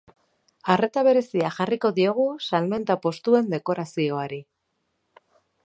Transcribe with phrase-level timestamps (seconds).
[0.75, 4.41] Arreta berezia jarriko diogu salmenta postuen dekorazioari.